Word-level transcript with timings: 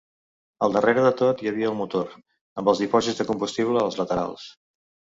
Al 0.67 0.71
darrere 0.77 1.03
de 1.07 1.11
tot 1.19 1.43
hi 1.45 1.51
havia 1.51 1.69
el 1.73 1.77
motor, 1.83 2.17
amb 2.63 2.75
els 2.75 2.85
dipòsits 2.87 3.23
de 3.23 3.31
combustible 3.31 3.89
als 3.89 4.03
laterals. 4.05 4.53